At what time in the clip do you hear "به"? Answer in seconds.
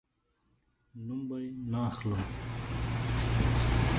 1.27-1.35